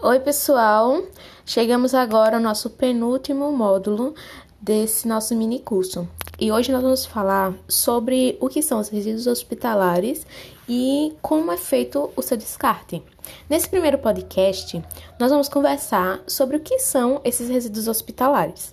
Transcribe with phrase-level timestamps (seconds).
[0.00, 1.02] Oi, pessoal!
[1.44, 4.14] Chegamos agora ao nosso penúltimo módulo
[4.60, 6.08] desse nosso mini curso.
[6.38, 10.24] E hoje nós vamos falar sobre o que são os resíduos hospitalares
[10.68, 13.02] e como é feito o seu descarte.
[13.50, 14.80] Nesse primeiro podcast,
[15.18, 18.72] nós vamos conversar sobre o que são esses resíduos hospitalares.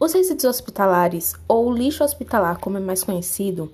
[0.00, 3.70] Os resíduos hospitalares, ou lixo hospitalar, como é mais conhecido,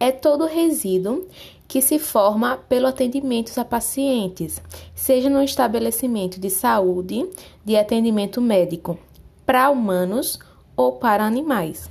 [0.00, 1.28] é todo resíduo
[1.68, 4.60] que se forma pelo atendimento a pacientes,
[4.94, 7.28] seja no estabelecimento de saúde,
[7.62, 8.98] de atendimento médico,
[9.44, 10.38] para humanos
[10.74, 11.90] ou para animais.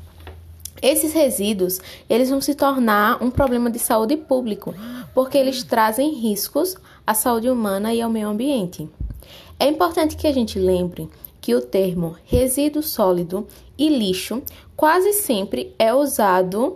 [0.81, 1.79] Esses resíduos,
[2.09, 4.73] eles vão se tornar um problema de saúde público,
[5.13, 8.89] porque eles trazem riscos à saúde humana e ao meio ambiente.
[9.59, 11.09] É importante que a gente lembre
[11.41, 13.47] que o termo resíduo sólido
[13.77, 14.41] e lixo
[14.75, 16.75] quase sempre é usado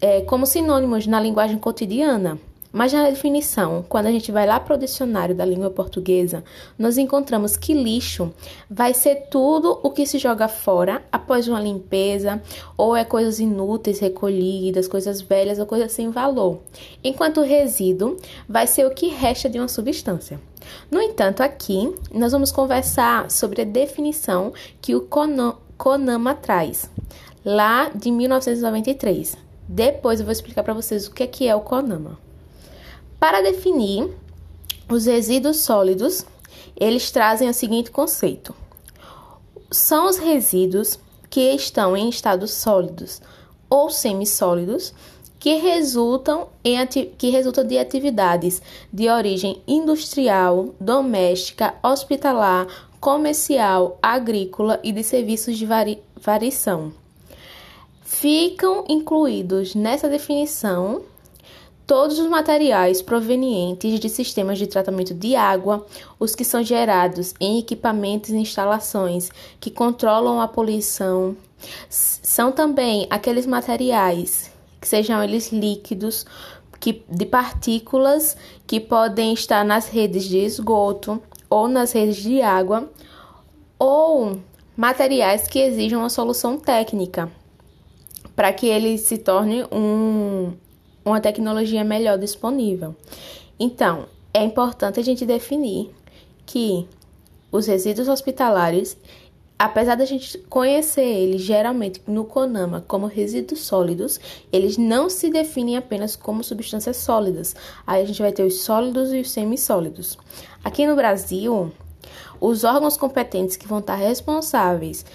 [0.00, 2.38] é, como sinônimos na linguagem cotidiana.
[2.74, 6.42] Mas na definição, quando a gente vai lá para o dicionário da língua portuguesa,
[6.76, 8.34] nós encontramos que lixo
[8.68, 12.42] vai ser tudo o que se joga fora após uma limpeza,
[12.76, 16.58] ou é coisas inúteis recolhidas, coisas velhas ou coisas sem valor.
[17.04, 18.16] Enquanto resíduo
[18.48, 20.40] vai ser o que resta de uma substância.
[20.90, 25.06] No entanto, aqui nós vamos conversar sobre a definição que o
[25.76, 26.90] CONAMA traz,
[27.44, 29.43] lá de 1993.
[29.68, 32.18] Depois eu vou explicar para vocês o que é, que é o CONAMA.
[33.18, 34.10] Para definir
[34.88, 36.26] os resíduos sólidos,
[36.76, 38.54] eles trazem o seguinte conceito:
[39.70, 40.98] são os resíduos
[41.30, 43.20] que estão em estados sólidos
[43.68, 44.92] ou semissólidos
[45.44, 52.66] que resultam, em que resultam de atividades de origem industrial, doméstica, hospitalar,
[52.98, 57.03] comercial, agrícola e de serviços de vari variação.
[58.14, 61.02] Ficam incluídos nessa definição
[61.84, 65.84] todos os materiais provenientes de sistemas de tratamento de água,
[66.18, 71.36] os que são gerados em equipamentos e instalações que controlam a poluição,
[71.90, 74.48] são também aqueles materiais,
[74.80, 76.24] que sejam eles líquidos,
[76.78, 81.20] que, de partículas que podem estar nas redes de esgoto
[81.50, 82.88] ou nas redes de água,
[83.76, 84.38] ou
[84.76, 87.30] materiais que exijam uma solução técnica,
[88.34, 90.52] para que ele se torne um,
[91.04, 92.94] uma tecnologia melhor disponível.
[93.58, 95.90] Então, é importante a gente definir
[96.44, 96.88] que
[97.52, 98.96] os resíduos hospitalares,
[99.56, 104.18] apesar da gente conhecer eles geralmente no CONAMA como resíduos sólidos,
[104.52, 107.54] eles não se definem apenas como substâncias sólidas.
[107.86, 110.18] Aí a gente vai ter os sólidos e os semissólidos.
[110.64, 111.72] Aqui no Brasil,
[112.40, 115.06] os órgãos competentes que vão estar responsáveis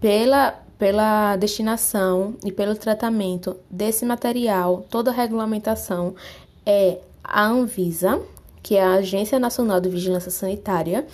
[0.00, 6.14] pela pela destinação e pelo tratamento desse material, toda a regulamentação
[6.66, 8.20] é a Anvisa,
[8.62, 11.06] que é a Agência Nacional de Vigilância Sanitária,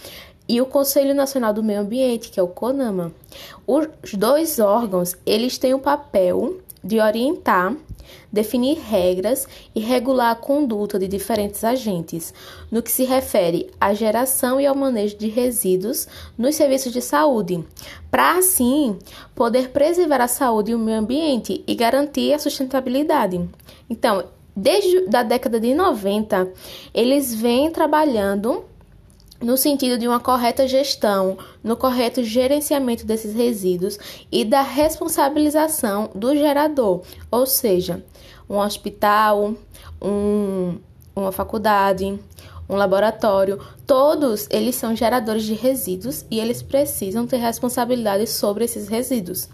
[0.48, 3.12] e o Conselho Nacional do Meio Ambiente, que é o CONAMA.
[3.64, 7.72] Os dois órgãos, eles têm o papel de orientar
[8.32, 12.32] definir regras e regular a conduta de diferentes agentes,
[12.70, 16.06] no que se refere à geração e ao manejo de resíduos
[16.36, 17.64] nos serviços de saúde,
[18.10, 18.98] para assim
[19.34, 23.40] poder preservar a saúde e o meio ambiente e garantir a sustentabilidade.
[23.88, 26.52] Então, desde a década de 90,
[26.92, 28.69] eles vêm trabalhando
[29.40, 33.98] no sentido de uma correta gestão, no correto gerenciamento desses resíduos
[34.30, 38.04] e da responsabilização do gerador, ou seja,
[38.48, 39.54] um hospital,
[40.02, 40.76] um,
[41.16, 42.18] uma faculdade,
[42.68, 48.88] um laboratório, todos eles são geradores de resíduos e eles precisam ter responsabilidade sobre esses
[48.88, 49.48] resíduos.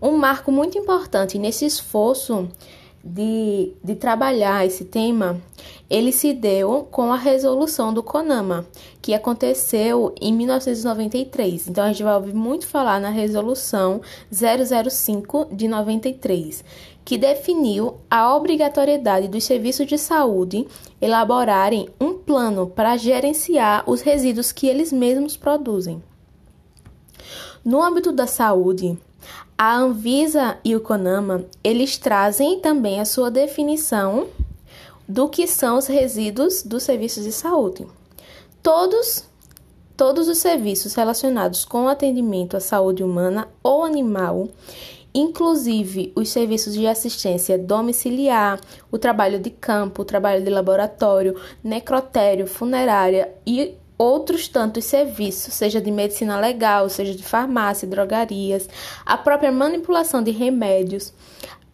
[0.00, 2.48] Um marco muito importante nesse esforço
[3.04, 5.38] de, de trabalhar esse tema,
[5.90, 8.66] ele se deu com a resolução do CONAMA,
[9.02, 11.68] que aconteceu em 1993.
[11.68, 14.00] Então, a gente vai ouvir muito falar na resolução
[14.32, 16.64] 005 de 93,
[17.04, 20.66] que definiu a obrigatoriedade dos serviços de saúde
[20.98, 26.02] elaborarem um plano para gerenciar os resíduos que eles mesmos produzem.
[27.62, 28.98] No âmbito da saúde,
[29.56, 34.26] a Anvisa e o CONAMA, eles trazem também a sua definição
[35.08, 37.86] do que são os resíduos dos serviços de saúde.
[38.62, 39.24] Todos
[39.96, 44.48] todos os serviços relacionados com o atendimento à saúde humana ou animal,
[45.14, 48.58] inclusive os serviços de assistência domiciliar,
[48.90, 55.80] o trabalho de campo, o trabalho de laboratório, necrotério, funerária e outros tantos serviços, seja
[55.80, 58.68] de medicina legal, seja de farmácia, drogarias,
[59.06, 61.12] a própria manipulação de remédios,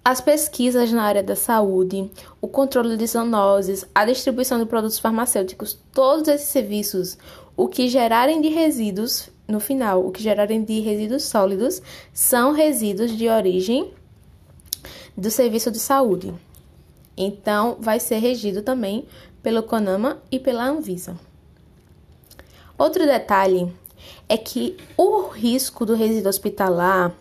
[0.02, 5.78] As pesquisas na área da saúde, o controle de zoonoses, a distribuição de produtos farmacêuticos,
[5.92, 7.18] todos esses serviços,
[7.54, 11.82] o que gerarem de resíduos, no final, o que gerarem de resíduos sólidos,
[12.14, 13.92] são resíduos de origem
[15.14, 16.32] do serviço de saúde.
[17.14, 19.06] Então, vai ser regido também
[19.42, 21.14] pelo CONAMA e pela Anvisa.
[22.80, 23.70] Outro detalhe
[24.26, 27.12] é que o risco do resíduo hospitalar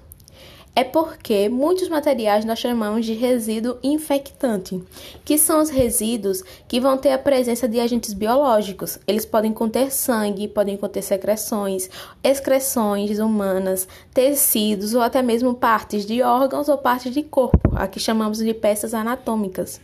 [0.73, 4.81] é porque muitos materiais nós chamamos de resíduo infectante,
[5.25, 8.99] que são os resíduos que vão ter a presença de agentes biológicos.
[9.05, 11.89] Eles podem conter sangue, podem conter secreções,
[12.23, 18.37] excreções humanas, tecidos ou até mesmo partes de órgãos ou partes de corpo, aqui chamamos
[18.37, 19.81] de peças anatômicas.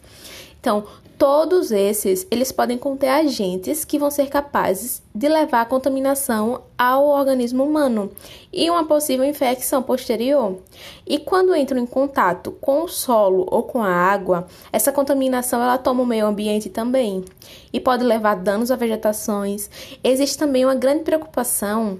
[0.66, 0.84] Então,
[1.16, 7.06] todos esses, eles podem conter agentes que vão ser capazes de levar a contaminação ao
[7.06, 8.10] organismo humano
[8.52, 10.58] e uma possível infecção posterior.
[11.06, 15.78] E quando entram em contato com o solo ou com a água, essa contaminação ela
[15.78, 17.24] toma o meio ambiente também
[17.72, 19.70] e pode levar danos a vegetações.
[20.04, 22.00] Existe também uma grande preocupação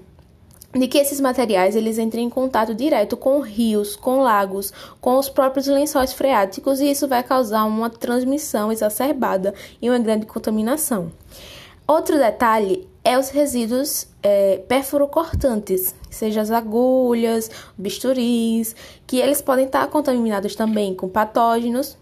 [0.80, 5.30] de que esses materiais eles entrem em contato direto com rios, com lagos, com os
[5.30, 11.12] próprios lençóis freáticos e isso vai causar uma transmissão exacerbada e uma grande contaminação.
[11.88, 18.76] Outro detalhe é os resíduos é, perforocortantes, seja as agulhas, bisturis,
[19.06, 21.96] que eles podem estar contaminados também com patógenos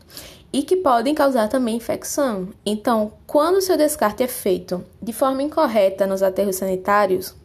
[0.53, 2.47] e que podem causar também infecção.
[2.65, 7.35] Então, quando o seu descarte é feito de forma incorreta nos aterros sanitários,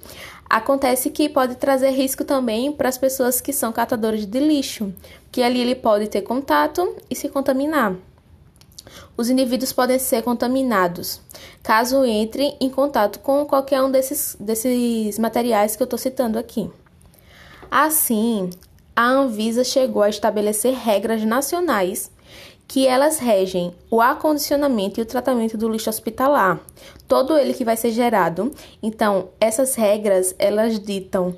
[0.48, 4.94] Acontece que pode trazer risco também para as pessoas que são catadores de lixo,
[5.30, 7.94] que ali ele pode ter contato e se contaminar.
[9.16, 11.20] Os indivíduos podem ser contaminados
[11.62, 16.70] caso entrem em contato com qualquer um desses, desses materiais que eu estou citando aqui.
[17.70, 18.48] Assim,
[18.96, 22.10] a Anvisa chegou a estabelecer regras nacionais
[22.68, 26.60] que elas regem o acondicionamento e o tratamento do lixo hospitalar,
[27.08, 28.52] todo ele que vai ser gerado.
[28.82, 31.34] Então, essas regras, elas ditam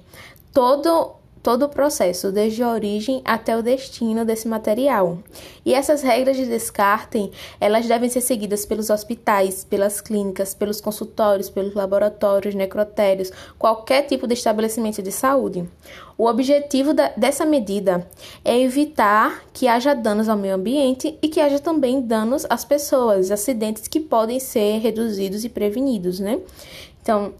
[0.52, 5.18] todo todo o processo, desde a origem até o destino desse material.
[5.64, 11.48] E essas regras de descarte, elas devem ser seguidas pelos hospitais, pelas clínicas, pelos consultórios,
[11.48, 15.68] pelos laboratórios, necrotérios, qualquer tipo de estabelecimento de saúde.
[16.16, 18.06] O objetivo da, dessa medida
[18.44, 23.30] é evitar que haja danos ao meio ambiente e que haja também danos às pessoas,
[23.30, 26.38] acidentes que podem ser reduzidos e prevenidos, né?
[27.02, 27.32] Então,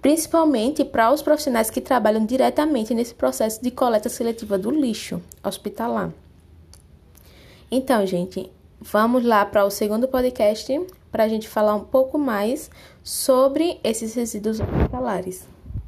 [0.00, 6.10] principalmente para os profissionais que trabalham diretamente nesse processo de coleta seletiva do lixo hospitalar.
[7.70, 8.50] Então, gente,
[8.80, 10.80] vamos lá para o segundo podcast
[11.10, 12.70] para a gente falar um pouco mais
[13.02, 15.57] sobre esses resíduos hospitalares.